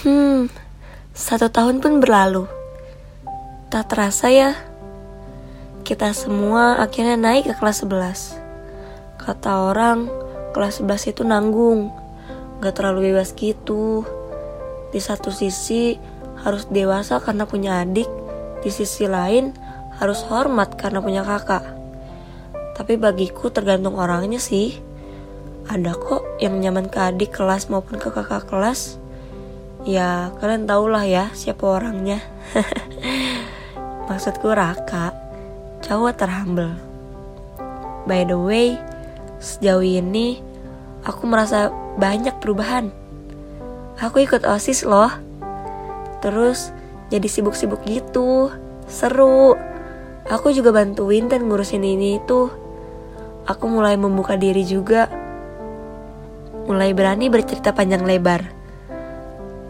[0.00, 0.48] Hmm,
[1.12, 2.48] satu tahun pun berlalu.
[3.68, 4.56] Tak terasa ya,
[5.84, 8.40] kita semua akhirnya naik ke kelas 11.
[9.20, 10.08] Kata orang,
[10.56, 11.92] kelas 11 itu nanggung,
[12.64, 14.08] gak terlalu bebas gitu.
[14.88, 16.00] Di satu sisi
[16.48, 18.08] harus dewasa karena punya adik,
[18.64, 19.52] di sisi lain
[20.00, 21.76] harus hormat karena punya kakak.
[22.72, 24.80] Tapi bagiku tergantung orangnya sih.
[25.68, 28.96] Ada kok yang nyaman ke adik kelas maupun ke kakak kelas
[29.88, 32.20] Ya kalian tau lah ya siapa orangnya.
[34.12, 35.16] Maksudku Raka
[35.80, 36.76] Cowok terhambel
[38.04, 38.76] By the way
[39.40, 40.44] Sejauh ini
[41.00, 42.92] Aku merasa banyak perubahan.
[43.96, 45.08] Aku ikut OSIS loh.
[46.20, 46.76] Terus
[47.08, 48.52] jadi sibuk-sibuk gitu
[48.84, 49.56] Seru.
[50.28, 52.52] Aku juga bantuin dan ngurusin ini itu
[53.48, 55.08] Aku mulai membuka diri juga.
[56.68, 58.59] Mulai berani bercerita panjang lebar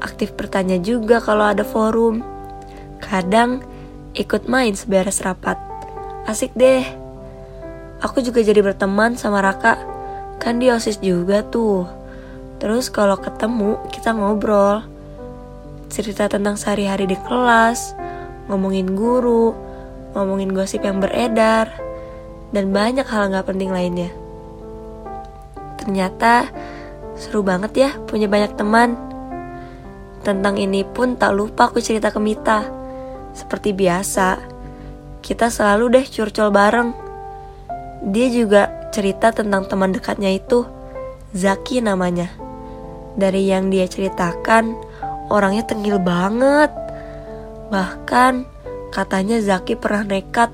[0.00, 2.24] aktif bertanya juga kalau ada forum.
[3.00, 3.64] Kadang
[4.16, 5.56] ikut main seberes rapat.
[6.26, 6.84] Asik deh.
[8.00, 9.76] Aku juga jadi berteman sama Raka.
[10.40, 11.84] Kan di OSIS juga tuh.
[12.60, 14.84] Terus kalau ketemu kita ngobrol.
[15.90, 17.98] Cerita tentang sehari-hari di kelas,
[18.46, 19.50] ngomongin guru,
[20.14, 21.66] ngomongin gosip yang beredar,
[22.54, 24.14] dan banyak hal gak penting lainnya.
[25.82, 26.46] Ternyata
[27.18, 29.09] seru banget ya punya banyak teman.
[30.20, 32.68] Tentang ini pun tak lupa aku cerita ke Mita.
[33.32, 34.36] Seperti biasa,
[35.24, 36.90] kita selalu deh curcol bareng.
[38.10, 40.68] Dia juga cerita tentang teman dekatnya itu,
[41.32, 42.28] Zaki namanya.
[43.16, 44.76] Dari yang dia ceritakan,
[45.32, 46.68] orangnya tengil banget.
[47.72, 48.44] Bahkan
[48.92, 50.52] katanya Zaki pernah nekat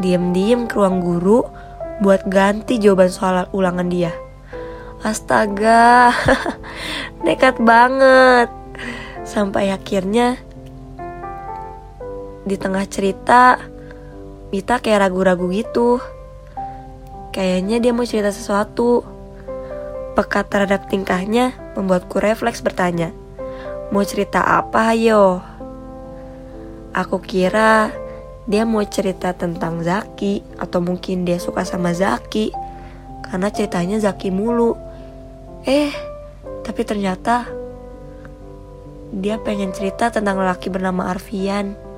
[0.00, 1.44] diem-diem ke ruang guru
[2.00, 4.10] buat ganti jawaban soal ulangan dia.
[5.04, 6.10] Astaga,
[7.24, 8.59] nekat banget.
[9.30, 10.42] Sampai akhirnya
[12.42, 13.62] di tengah cerita
[14.50, 16.02] Mita kayak ragu-ragu gitu.
[17.30, 19.06] Kayaknya dia mau cerita sesuatu.
[20.18, 23.14] Pekat terhadap tingkahnya membuatku refleks bertanya,
[23.94, 25.38] "Mau cerita apa, ayo?"
[26.90, 27.94] Aku kira
[28.50, 32.50] dia mau cerita tentang Zaki atau mungkin dia suka sama Zaki
[33.30, 34.74] karena ceritanya Zaki mulu.
[35.62, 35.94] Eh,
[36.66, 37.46] tapi ternyata
[39.10, 41.89] dia pengen cerita tentang lelaki bernama Arfian.